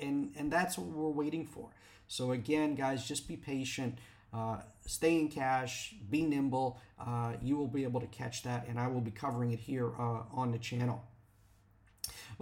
and 0.00 0.32
and 0.36 0.52
that's 0.52 0.78
what 0.78 0.88
we're 0.88 1.10
waiting 1.10 1.46
for. 1.46 1.70
So 2.06 2.32
again 2.32 2.74
guys 2.74 3.06
just 3.06 3.26
be 3.28 3.36
patient 3.36 3.98
uh, 4.32 4.58
stay 4.86 5.18
in 5.18 5.28
cash 5.28 5.94
be 6.10 6.22
nimble 6.22 6.78
uh, 6.98 7.32
you 7.42 7.56
will 7.56 7.68
be 7.68 7.82
able 7.84 8.00
to 8.00 8.06
catch 8.06 8.42
that 8.42 8.66
and 8.66 8.78
i 8.80 8.86
will 8.86 9.00
be 9.00 9.10
covering 9.10 9.52
it 9.52 9.58
here 9.60 9.90
uh, 9.98 10.22
on 10.32 10.50
the 10.50 10.58
channel 10.58 11.04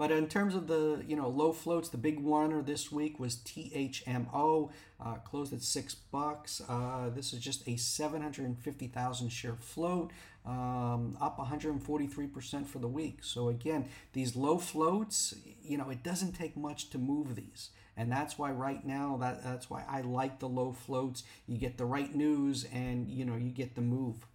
but 0.00 0.11
in 0.11 0.28
terms 0.28 0.54
of 0.54 0.66
the 0.66 1.04
you 1.07 1.14
know 1.14 1.28
low 1.28 1.52
floats, 1.52 1.90
the 1.90 1.99
big 1.99 2.21
winner 2.21 2.62
this 2.62 2.90
week 2.90 3.21
was 3.21 3.37
THMO, 3.37 4.71
uh, 4.99 5.14
closed 5.16 5.52
at 5.52 5.61
six 5.61 5.95
bucks. 5.95 6.62
Uh, 6.66 7.11
this 7.11 7.35
is 7.35 7.38
just 7.38 7.69
a 7.69 7.76
750,000 7.76 9.28
share 9.28 9.57
float, 9.57 10.11
um, 10.47 11.19
up 11.21 11.38
143% 11.38 12.66
for 12.66 12.78
the 12.78 12.88
week. 12.88 13.19
So 13.21 13.50
again, 13.50 13.90
these 14.14 14.35
low 14.35 14.57
floats, 14.57 15.35
you 15.62 15.76
know, 15.76 15.90
it 15.90 16.02
doesn't 16.02 16.33
take 16.33 16.57
much 16.57 16.88
to 16.90 16.97
move 16.99 17.37
these 17.37 17.69
and 17.95 18.11
that's 18.11 18.38
why 18.38 18.50
right 18.50 18.87
now 18.87 19.19
that 19.21 19.45
that's 19.45 19.69
why 19.69 19.85
I 19.87 20.00
like 20.00 20.38
the 20.38 20.49
low 20.49 20.73
floats. 20.73 21.25
You 21.47 21.59
get 21.59 21.76
the 21.76 21.85
right 21.85 22.14
news, 22.14 22.64
and 22.73 23.11
you 23.11 23.26
know 23.26 23.37
you 23.37 23.50
get 23.50 23.75
the 23.75 23.83
move. 23.83 24.26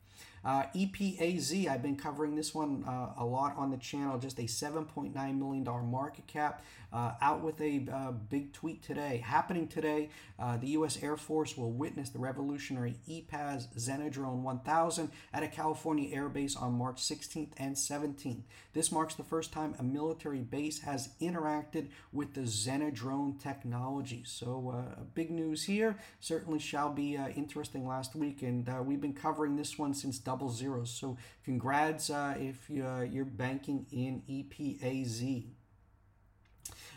Uh, 0.45 0.63
EPAZ, 0.75 1.67
I've 1.67 1.81
been 1.81 1.95
covering 1.95 2.35
this 2.35 2.53
one 2.53 2.83
uh, 2.87 3.13
a 3.17 3.25
lot 3.25 3.57
on 3.57 3.71
the 3.71 3.77
channel, 3.77 4.19
just 4.19 4.37
a 4.37 4.43
$7.9 4.43 5.13
million 5.39 5.63
market 5.89 6.27
cap. 6.27 6.61
Uh, 6.95 7.11
out 7.21 7.41
with 7.41 7.59
a 7.59 7.85
uh, 7.91 8.11
big 8.11 8.53
tweet 8.53 8.81
today. 8.81 9.17
Happening 9.17 9.67
today, 9.67 10.09
uh, 10.39 10.55
the 10.55 10.67
U.S. 10.67 10.97
Air 11.03 11.17
Force 11.17 11.57
will 11.57 11.73
witness 11.73 12.09
the 12.09 12.19
revolutionary 12.19 12.95
EPAZ 13.09 13.67
Zenadrone 13.77 14.43
1000 14.43 15.11
at 15.33 15.43
a 15.43 15.49
California 15.49 16.15
air 16.15 16.29
base 16.29 16.55
on 16.55 16.77
March 16.77 17.01
16th 17.01 17.49
and 17.57 17.75
17th. 17.75 18.43
This 18.71 18.93
marks 18.93 19.13
the 19.13 19.25
first 19.25 19.51
time 19.51 19.75
a 19.77 19.83
military 19.83 20.39
base 20.39 20.83
has 20.83 21.09
interacted 21.21 21.87
with 22.13 22.33
the 22.33 22.43
Zenadrone 22.43 23.41
technology. 23.41 24.23
So, 24.25 24.73
uh, 24.73 25.01
big 25.13 25.31
news 25.31 25.63
here. 25.63 25.97
Certainly 26.21 26.59
shall 26.59 26.93
be 26.93 27.15
interesting 27.15 27.85
last 27.85 28.15
week, 28.15 28.41
and 28.41 28.69
we've 28.85 29.01
been 29.01 29.11
covering 29.11 29.57
this 29.57 29.77
one 29.77 29.93
since 29.93 30.17
double 30.35 30.49
zeros. 30.49 30.91
So 30.91 31.17
congrats 31.45 32.09
uh, 32.09 32.35
if 32.37 32.69
uh, 32.69 33.03
you're 33.03 33.23
banking 33.23 33.85
in 33.91 34.21
EPAZ. 34.29 35.45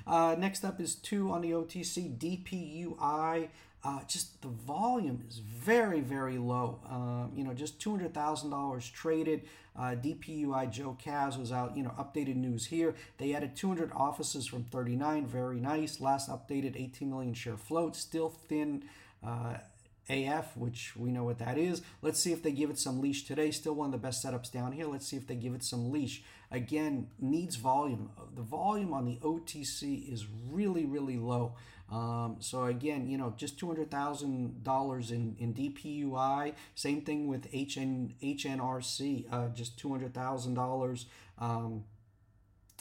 Uh, 0.06 0.34
next 0.36 0.64
up 0.64 0.80
is 0.80 0.96
two 0.96 1.30
on 1.30 1.42
the 1.42 1.52
OTC 1.52 2.18
DPUI. 2.18 3.48
Uh, 3.84 4.00
just 4.08 4.42
the 4.42 4.48
volume 4.48 5.22
is 5.28 5.38
very, 5.38 6.00
very 6.00 6.36
low. 6.36 6.80
Um, 6.90 7.30
you 7.36 7.44
know, 7.44 7.54
just 7.54 7.78
$200,000 7.78 8.92
traded. 8.92 9.42
Uh, 9.78 9.94
DPUI 9.94 10.68
Joe 10.72 10.98
Kaz 11.00 11.38
was 11.38 11.52
out, 11.52 11.76
you 11.76 11.84
know, 11.84 11.94
updated 11.96 12.34
news 12.34 12.66
here. 12.66 12.96
They 13.18 13.34
added 13.34 13.54
200 13.54 13.92
offices 13.94 14.48
from 14.48 14.64
39. 14.64 15.26
Very 15.28 15.60
nice. 15.60 16.00
Last 16.00 16.28
updated 16.28 16.74
18 16.74 17.08
million 17.08 17.34
share 17.34 17.56
float. 17.56 17.94
Still 17.94 18.30
thin. 18.30 18.82
AF, 20.10 20.56
which 20.56 20.96
we 20.96 21.10
know 21.10 21.24
what 21.24 21.38
that 21.38 21.58
is. 21.58 21.82
Let's 22.02 22.20
see 22.20 22.32
if 22.32 22.42
they 22.42 22.52
give 22.52 22.70
it 22.70 22.78
some 22.78 23.00
leash 23.00 23.24
today. 23.24 23.50
Still 23.50 23.74
one 23.74 23.86
of 23.86 23.92
the 23.92 23.98
best 23.98 24.24
setups 24.24 24.50
down 24.50 24.72
here. 24.72 24.86
Let's 24.86 25.06
see 25.06 25.16
if 25.16 25.26
they 25.26 25.34
give 25.34 25.54
it 25.54 25.62
some 25.62 25.90
leash. 25.90 26.22
Again, 26.50 27.08
needs 27.18 27.56
volume. 27.56 28.10
The 28.34 28.42
volume 28.42 28.94
on 28.94 29.04
the 29.04 29.16
OTC 29.16 30.10
is 30.10 30.26
really, 30.50 30.86
really 30.86 31.18
low. 31.18 31.54
Um, 31.90 32.36
so 32.40 32.64
again, 32.64 33.08
you 33.08 33.16
know, 33.16 33.34
just 33.36 33.58
two 33.58 33.66
hundred 33.66 33.90
thousand 33.90 34.62
dollars 34.62 35.10
in 35.10 35.36
in 35.38 35.54
DPUI. 35.54 36.52
Same 36.74 37.00
thing 37.00 37.28
with 37.28 37.46
HN 37.52 38.14
HNRC. 38.22 39.24
Uh, 39.30 39.48
just 39.48 39.78
two 39.78 39.90
hundred 39.90 40.14
thousand 40.14 40.58
um, 40.58 40.64
dollars. 40.64 41.06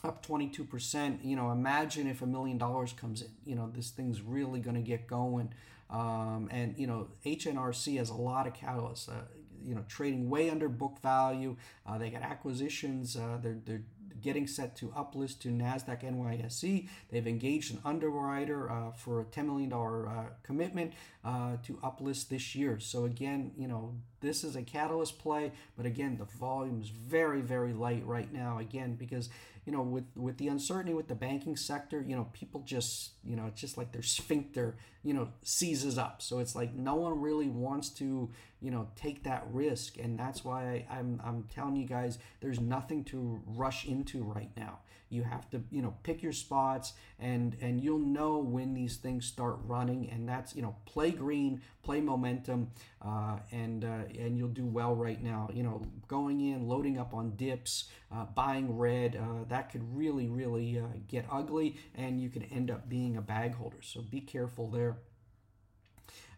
Up 0.03 0.25
22%. 0.25 1.23
You 1.23 1.35
know, 1.35 1.51
imagine 1.51 2.07
if 2.07 2.21
a 2.21 2.27
million 2.27 2.57
dollars 2.57 2.93
comes 2.93 3.21
in. 3.21 3.29
You 3.45 3.55
know, 3.55 3.71
this 3.73 3.89
thing's 3.89 4.21
really 4.21 4.59
going 4.59 4.75
to 4.75 4.81
get 4.81 5.07
going. 5.07 5.53
Um, 5.89 6.49
and 6.51 6.75
you 6.77 6.87
know, 6.87 7.07
HNRC 7.25 7.97
has 7.97 8.09
a 8.09 8.15
lot 8.15 8.47
of 8.47 8.53
catalysts. 8.53 9.09
Uh, 9.09 9.23
you 9.65 9.75
know, 9.75 9.83
trading 9.89 10.29
way 10.29 10.49
under 10.49 10.69
book 10.69 10.99
value. 11.01 11.57
Uh, 11.85 11.97
they 11.97 12.09
got 12.09 12.21
acquisitions. 12.21 13.17
Uh, 13.17 13.37
they're 13.41 13.57
they're 13.65 13.83
getting 14.21 14.47
set 14.47 14.75
to 14.77 14.87
uplist 14.89 15.39
to 15.39 15.49
Nasdaq 15.49 16.03
NYSE. 16.03 16.87
They've 17.09 17.27
engaged 17.27 17.73
an 17.73 17.81
underwriter 17.85 18.69
uh, 18.71 18.91
for 18.91 19.21
a 19.21 19.25
$10 19.25 19.45
million 19.45 19.71
uh, 19.71 20.29
commitment 20.43 20.93
uh, 21.23 21.57
to 21.63 21.73
uplist 21.83 22.29
this 22.29 22.55
year. 22.55 22.79
So 22.79 23.05
again, 23.05 23.51
you 23.57 23.67
know, 23.67 23.95
this 24.21 24.43
is 24.43 24.55
a 24.55 24.63
catalyst 24.63 25.19
play, 25.19 25.51
but 25.75 25.85
again, 25.85 26.17
the 26.17 26.25
volume 26.25 26.81
is 26.81 26.89
very, 26.89 27.41
very 27.41 27.73
light 27.73 28.05
right 28.05 28.31
now. 28.33 28.57
Again, 28.59 28.95
because 28.95 29.29
you 29.67 29.73
know, 29.73 29.81
with 29.81 30.05
with 30.15 30.37
the 30.37 30.47
uncertainty 30.47 30.93
with 30.93 31.09
the 31.09 31.15
banking 31.15 31.57
sector, 31.57 32.01
you 32.01 32.15
know, 32.15 32.29
people 32.31 32.61
just, 32.65 33.11
you 33.25 33.35
know, 33.35 33.47
it's 33.47 33.59
just 33.59 33.77
like 33.77 33.91
their 33.91 34.01
sphincter, 34.01 34.77
you 35.03 35.13
know, 35.13 35.27
seizes 35.43 35.97
up. 35.97 36.21
So 36.21 36.39
it's 36.39 36.55
like 36.55 36.73
no 36.73 36.95
one 36.95 37.19
really 37.19 37.49
wants 37.49 37.89
to, 37.95 38.31
you 38.61 38.71
know, 38.71 38.87
take 38.95 39.23
that 39.23 39.45
risk, 39.51 39.97
and 39.97 40.17
that's 40.17 40.43
why 40.43 40.85
I, 40.89 40.97
I'm 40.97 41.21
I'm 41.23 41.43
telling 41.53 41.75
you 41.75 41.85
guys, 41.87 42.17
there's 42.41 42.59
nothing 42.59 43.03
to 43.05 43.41
rush 43.45 43.85
into 43.85 44.23
right 44.23 44.49
now. 44.57 44.79
You 45.09 45.23
have 45.23 45.49
to, 45.51 45.63
you 45.71 45.81
know, 45.81 45.95
pick 46.03 46.21
your 46.21 46.33
spots 46.33 46.93
and 47.17 47.55
and 47.61 47.79
you'll 47.81 47.99
know 47.99 48.39
when 48.39 48.73
these 48.73 48.97
things 48.97 49.25
start 49.25 49.57
running 49.63 50.09
and 50.09 50.27
that's, 50.27 50.53
you 50.53 50.61
know, 50.61 50.75
play 50.85 51.11
green, 51.11 51.61
play 51.81 52.01
momentum 52.01 52.71
uh, 53.01 53.37
and 53.51 53.85
uh, 53.85 54.03
and 54.19 54.37
you'll 54.37 54.49
do 54.49 54.65
well 54.65 54.95
right 54.95 55.23
now. 55.23 55.49
You 55.53 55.63
know, 55.63 55.81
going 56.09 56.41
in, 56.41 56.67
loading 56.67 56.97
up 56.97 57.13
on 57.13 57.35
dips, 57.37 57.85
uh, 58.11 58.25
buying 58.25 58.77
red, 58.77 59.15
uh, 59.15 59.45
that 59.47 59.71
could 59.71 59.95
really 59.95 60.27
really 60.27 60.79
uh, 60.79 60.83
get 61.07 61.25
ugly 61.31 61.77
and 61.95 62.19
you 62.19 62.29
can 62.29 62.43
end 62.43 62.69
up 62.69 62.89
being 62.89 63.15
a 63.15 63.21
bag 63.21 63.55
holder. 63.55 63.81
So 63.81 64.01
be 64.01 64.19
careful 64.19 64.69
there. 64.69 64.97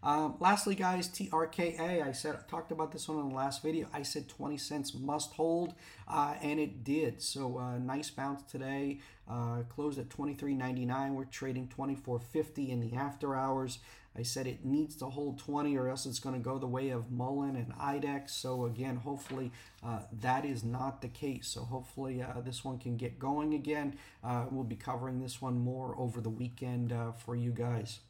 Um, 0.02 0.36
lastly, 0.40 0.74
guys, 0.74 1.08
TRKA. 1.08 2.06
I 2.06 2.12
said 2.12 2.34
I 2.34 2.50
talked 2.50 2.72
about 2.72 2.92
this 2.92 3.08
one 3.08 3.18
in 3.18 3.28
the 3.28 3.34
last 3.34 3.62
video. 3.62 3.86
I 3.92 4.02
said 4.02 4.28
20 4.28 4.56
cents 4.56 4.94
must 4.94 5.32
hold, 5.32 5.74
uh, 6.08 6.34
and 6.40 6.58
it 6.58 6.84
did. 6.84 7.20
So 7.20 7.58
uh, 7.58 7.78
nice 7.78 8.08
bounce 8.08 8.42
today. 8.42 9.00
Uh, 9.28 9.62
closed 9.68 9.98
at 9.98 10.08
23.99. 10.08 11.12
We're 11.12 11.24
trading 11.24 11.68
24.50 11.76 12.70
in 12.70 12.80
the 12.80 12.96
after 12.96 13.36
hours. 13.36 13.78
I 14.16 14.22
said 14.22 14.46
it 14.46 14.64
needs 14.64 14.96
to 14.96 15.06
hold 15.06 15.38
20 15.38 15.76
or 15.76 15.88
else 15.88 16.04
it's 16.04 16.18
going 16.18 16.34
to 16.34 16.40
go 16.40 16.58
the 16.58 16.66
way 16.66 16.90
of 16.90 17.12
Mullen 17.12 17.54
and 17.54 17.72
IDEX. 17.74 18.30
So 18.30 18.64
again, 18.64 18.96
hopefully 18.96 19.52
uh, 19.84 20.00
that 20.20 20.44
is 20.44 20.64
not 20.64 21.00
the 21.00 21.08
case. 21.08 21.46
So 21.46 21.62
hopefully 21.62 22.20
uh, 22.20 22.40
this 22.40 22.64
one 22.64 22.78
can 22.78 22.96
get 22.96 23.18
going 23.18 23.54
again. 23.54 23.96
Uh, 24.24 24.46
we'll 24.50 24.64
be 24.64 24.76
covering 24.76 25.20
this 25.20 25.40
one 25.40 25.58
more 25.60 25.94
over 25.96 26.20
the 26.20 26.30
weekend 26.30 26.92
uh, 26.92 27.12
for 27.12 27.36
you 27.36 27.52
guys. 27.52 28.00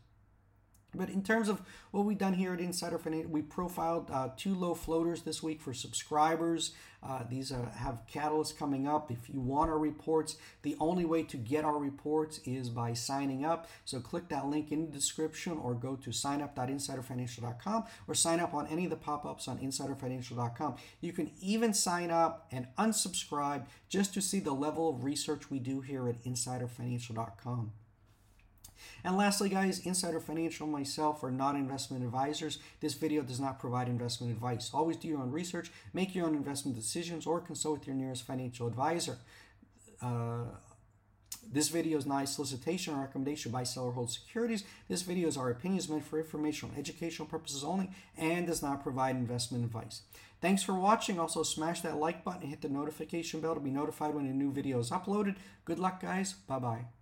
But 0.94 1.10
in 1.10 1.22
terms 1.22 1.48
of 1.48 1.62
what 1.92 2.04
we've 2.04 2.18
done 2.18 2.34
here 2.34 2.52
at 2.52 2.60
Insider 2.60 2.98
Financial, 2.98 3.30
we 3.30 3.42
profiled 3.42 4.10
uh, 4.10 4.30
two 4.36 4.54
low 4.54 4.74
floaters 4.74 5.22
this 5.22 5.42
week 5.42 5.60
for 5.60 5.72
subscribers. 5.72 6.72
Uh, 7.02 7.22
these 7.30 7.50
uh, 7.50 7.70
have 7.76 8.02
catalysts 8.12 8.56
coming 8.56 8.86
up. 8.86 9.10
If 9.10 9.30
you 9.32 9.40
want 9.40 9.70
our 9.70 9.78
reports, 9.78 10.36
the 10.62 10.76
only 10.80 11.04
way 11.04 11.22
to 11.24 11.36
get 11.36 11.64
our 11.64 11.78
reports 11.78 12.40
is 12.44 12.68
by 12.68 12.92
signing 12.92 13.44
up. 13.44 13.68
So 13.84 14.00
click 14.00 14.28
that 14.28 14.46
link 14.46 14.70
in 14.70 14.86
the 14.86 14.92
description 14.92 15.58
or 15.58 15.74
go 15.74 15.96
to 15.96 16.10
signup.insiderfinancial.com 16.10 17.84
or 18.06 18.14
sign 18.14 18.40
up 18.40 18.52
on 18.52 18.66
any 18.66 18.84
of 18.84 18.90
the 18.90 18.96
pop 18.96 19.24
ups 19.24 19.48
on 19.48 19.58
insiderfinancial.com. 19.58 20.76
You 21.00 21.12
can 21.12 21.30
even 21.40 21.72
sign 21.72 22.10
up 22.10 22.46
and 22.50 22.66
unsubscribe 22.78 23.66
just 23.88 24.12
to 24.14 24.20
see 24.20 24.40
the 24.40 24.52
level 24.52 24.90
of 24.90 25.04
research 25.04 25.50
we 25.50 25.58
do 25.58 25.80
here 25.80 26.08
at 26.08 26.22
insiderfinancial.com. 26.24 27.72
And 29.04 29.16
lastly, 29.16 29.48
guys, 29.48 29.86
Insider 29.86 30.20
Financial 30.20 30.64
and 30.64 30.72
myself 30.72 31.22
are 31.24 31.30
not 31.30 31.54
investment 31.54 32.04
advisors. 32.04 32.58
This 32.80 32.94
video 32.94 33.22
does 33.22 33.40
not 33.40 33.58
provide 33.58 33.88
investment 33.88 34.32
advice. 34.32 34.70
Always 34.72 34.96
do 34.96 35.08
your 35.08 35.20
own 35.20 35.30
research, 35.30 35.70
make 35.92 36.14
your 36.14 36.26
own 36.26 36.34
investment 36.34 36.76
decisions, 36.76 37.26
or 37.26 37.40
consult 37.40 37.80
with 37.80 37.86
your 37.86 37.96
nearest 37.96 38.26
financial 38.26 38.66
advisor. 38.66 39.18
Uh, 40.02 40.44
this 41.52 41.68
video 41.68 41.98
is 41.98 42.06
not 42.06 42.24
a 42.24 42.26
solicitation 42.26 42.94
or 42.94 43.00
recommendation 43.00 43.50
buy 43.50 43.64
seller 43.64 43.92
hold 43.92 44.10
securities. 44.10 44.64
This 44.88 45.02
video 45.02 45.26
is 45.26 45.36
our 45.36 45.50
opinions 45.50 45.88
meant 45.88 46.04
for 46.04 46.18
informational 46.18 46.74
and 46.74 46.78
educational 46.78 47.26
purposes 47.26 47.64
only 47.64 47.90
and 48.16 48.46
does 48.46 48.62
not 48.62 48.82
provide 48.82 49.16
investment 49.16 49.64
advice. 49.64 50.02
Thanks 50.40 50.62
for 50.62 50.74
watching. 50.74 51.18
Also, 51.18 51.42
smash 51.42 51.80
that 51.80 51.96
like 51.96 52.24
button 52.24 52.42
and 52.42 52.50
hit 52.50 52.62
the 52.62 52.68
notification 52.68 53.40
bell 53.40 53.54
to 53.54 53.60
be 53.60 53.70
notified 53.70 54.14
when 54.14 54.26
a 54.26 54.32
new 54.32 54.52
video 54.52 54.78
is 54.78 54.90
uploaded. 54.90 55.36
Good 55.64 55.78
luck, 55.78 56.00
guys. 56.00 56.32
Bye 56.32 56.58
bye. 56.58 56.84